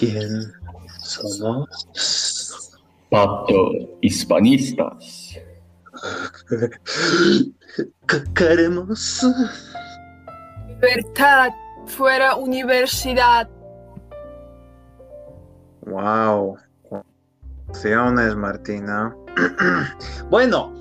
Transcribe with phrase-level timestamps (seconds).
[0.00, 0.50] ¿Quién
[1.02, 2.72] somos?
[3.10, 5.36] Pato Hispanistas.
[8.08, 9.26] ¿Qué queremos?
[10.68, 11.50] Libertad
[11.84, 13.46] fuera universidad.
[15.82, 16.56] Wow.
[17.68, 19.14] Acciones, Martina.
[20.30, 20.72] bueno,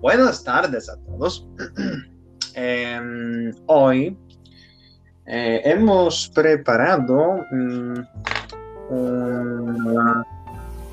[0.00, 1.46] buenas tardes a todos.
[2.56, 4.16] Em, hoy
[5.26, 8.00] eh, hemos preparado mm,
[8.90, 10.24] un,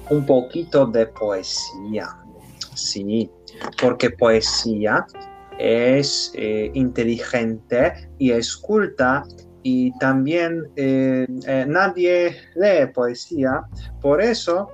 [0.10, 2.08] un poquito de poesía.
[2.74, 3.30] Sí,
[3.82, 5.06] porque poesía
[5.62, 9.24] es eh, inteligente y es culta
[9.64, 13.62] y también eh, eh, nadie lee poesía,
[14.02, 14.70] por eso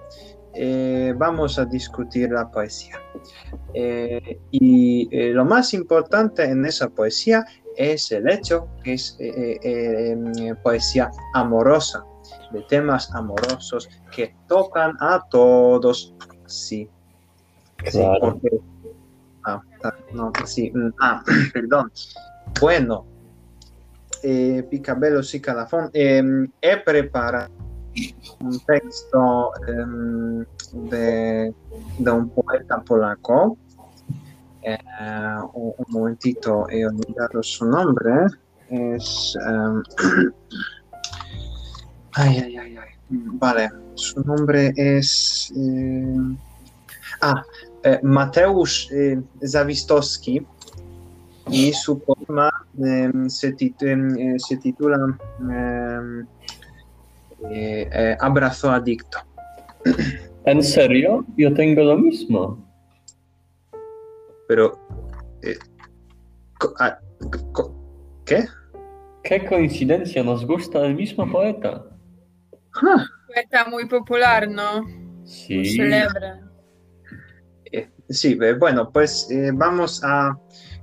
[1.18, 3.00] vamos a discutir la poesía.
[4.50, 7.46] Y lo más importante en esa poesía
[7.76, 9.16] es el hecho que es
[10.64, 12.04] poesía amorosa,
[12.52, 16.14] de temas amorosos que tocan a todos.
[16.46, 16.90] Sí,
[17.86, 18.20] Sí, Claro.
[18.22, 18.50] porque...
[19.44, 21.92] Ah, ah, no, sí, mm, ah, perdón.
[22.60, 23.06] Bueno,
[24.24, 26.22] eh, Picabello y Calafón, eh,
[26.62, 27.50] he preparado
[28.42, 30.46] un texto em,
[30.90, 31.54] de,
[32.00, 33.58] de un poeta polaco.
[34.64, 34.78] Eh,
[35.54, 38.12] un, un momentito, he olvidado su nombre.
[38.70, 39.38] Es...
[42.18, 42.90] ay, ay, ay, ay.
[43.10, 45.52] Vale, su nombre es...
[45.56, 46.36] eh,
[47.22, 47.44] ah,
[47.84, 50.46] eh, Mateusz eh, Zawistowski
[51.50, 54.98] y su poema em, se, tit- em, eh, se titula
[55.40, 56.26] em,
[57.50, 59.20] eh, eh, Abrazo Adicto.
[60.46, 61.26] ¿En serio?
[61.38, 62.58] Yo tengo lo mismo.
[64.48, 64.78] Pero...
[65.44, 65.58] eh,
[66.80, 66.98] ah,
[68.26, 68.46] ¿Qué?
[69.24, 71.86] Qué coincidencia, nos gusta el mismo poeta.
[73.28, 74.86] Poeta muy popular, ¿no?
[75.26, 75.76] Sí.
[75.76, 76.42] Celebre.
[77.72, 80.38] eh, sí, eh, bueno, pues eh, vamos a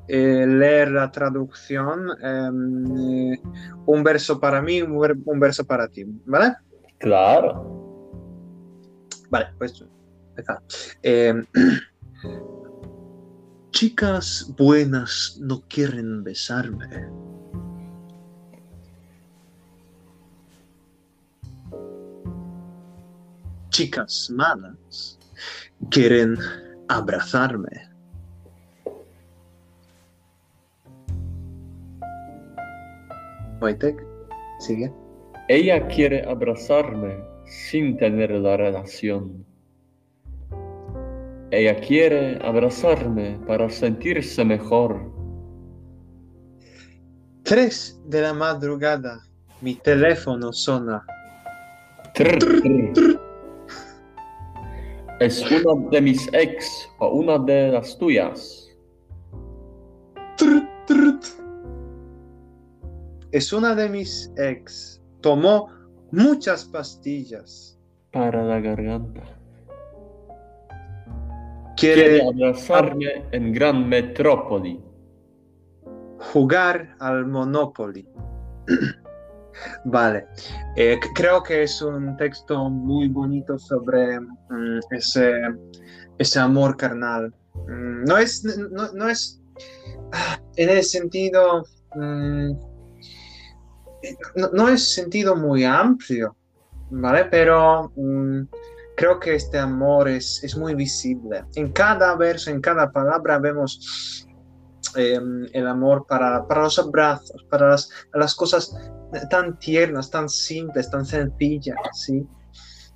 [0.09, 2.09] eh, leer la traducción.
[2.23, 3.41] em, eh,
[3.87, 6.55] un verso para mí, un, ver- un verso para ti, ¿vale?
[6.99, 7.71] Claro.
[9.31, 9.83] Vale, pues.
[11.03, 11.35] Eh,
[13.71, 16.87] chicas buenas no quieren besarme.
[23.75, 25.19] Chicas malas
[25.91, 26.37] quieren
[26.89, 27.91] abrazarme.
[33.61, 34.01] Wojtek,
[34.61, 34.93] sigue.
[35.49, 39.45] Ella quiere abrazarme sin tener la relación.
[41.51, 45.13] Ella quiere abrazarme para sentirse mejor.
[47.43, 49.19] Tres de la madrugada,
[49.61, 51.05] mi teléfono sona.
[52.15, 53.24] Trr, trr.
[55.25, 58.69] Es una de mis ex o una de las tuyas.
[60.37, 61.25] Trut, trut.
[63.33, 65.01] Es una de mis ex.
[65.23, 65.71] Tomó
[66.13, 67.79] muchas pastillas.
[68.13, 69.23] Para la garganta.
[71.79, 74.79] Quiere Quiere abrazarme en gran metrópoli.
[76.33, 78.07] jugar al Monopoly.
[79.85, 80.27] vale.
[80.77, 85.33] Eh, creo que es un texto muy bonito sobre mm, ese,
[86.19, 87.33] ese amor carnal.
[87.67, 89.41] Mm, no es, no, es
[90.13, 91.65] ah, en el sentido.
[91.95, 92.53] mm,
[94.53, 96.37] no, es sentido muy amplio,
[96.91, 97.25] ¿vale?
[97.31, 97.91] Pero
[98.97, 101.45] creo que este amor es, es muy visible.
[101.55, 104.27] En cada verso, en cada palabra vemos
[104.97, 105.21] eh,
[105.53, 108.77] el amor para, para los abrazos, para las, las cosas
[109.31, 112.27] tan tiernas, tan simples, tan sencillas, ¿sí?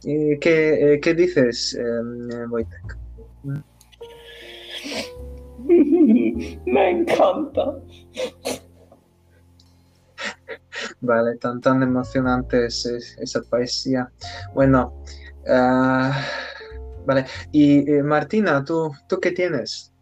[0.05, 2.99] Eh, ¿qué, eh, qué dices, eh, Wojtek?
[6.67, 7.75] Me encanta.
[11.01, 14.09] Vale, tan, tan emocionante es, es- esa poesía.
[14.55, 14.93] Bueno,
[15.49, 16.25] ah,
[17.07, 17.27] vale.
[17.53, 19.93] Y eh, Martina, ¿tú, ¿tú qué tienes?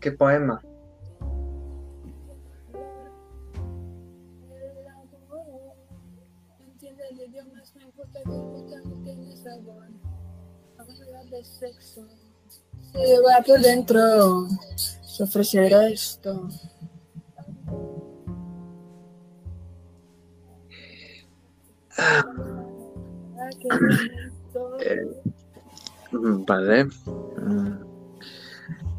[0.00, 0.60] ¿Qué poema?
[8.24, 9.88] No tiene sabor.
[11.30, 12.06] De sexo.
[12.92, 14.48] Se lleva por dentro.
[15.02, 16.48] Se ofrecerá esto.
[21.98, 22.24] Ah.
[24.80, 25.06] Eh,
[26.46, 26.84] vale.
[26.84, 27.88] Mm,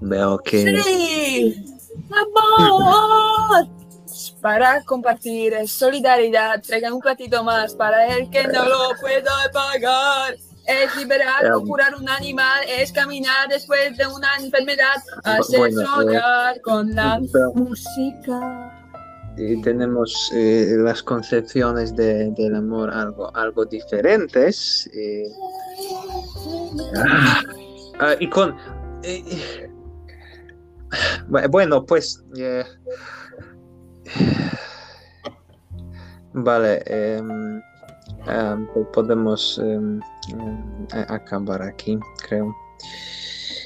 [0.02, 0.82] Veo que...
[0.82, 1.66] ¡Sí!
[2.12, 3.79] ¡Amor!
[4.42, 10.36] Para compartir, solidaridad, traigan un platito más para el que no lo pueda pagar.
[10.66, 15.74] Es liberar o Um, curar un animal, es caminar después de una enfermedad, hacer eh,
[15.74, 18.76] soñar con la pero- música.
[19.36, 24.88] y tenemos eh, las concepciones de- del amor algo, algo diferentes.
[24.94, 25.24] eh.
[26.96, 27.42] Ah,
[28.00, 28.52] ah, y con...
[29.04, 29.70] eh, eh,
[31.30, 32.24] bu- bueno, pues...
[36.34, 37.62] vale, em,
[38.28, 40.00] em, po- podemos em,
[41.08, 41.98] acabar aquí,
[42.28, 42.54] creo.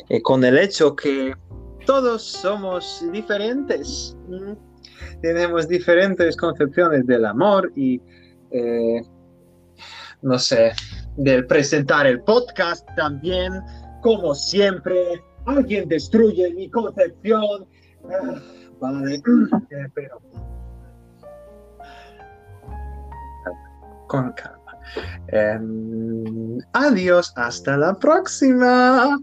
[0.09, 1.33] Eh, con el hecho que
[1.85, 4.15] todos somos diferentes.
[5.21, 8.01] tenemos diferentes concepciones del amor y,
[8.51, 9.01] eh,
[10.21, 10.71] no sé,
[11.17, 13.51] del presentar el podcast también,
[14.01, 17.65] como siempre, alguien destruye mi concepción.
[18.89, 20.21] Eh, pero...
[24.07, 24.77] Con calma.
[25.27, 29.17] Em, adiós, hasta la próxima.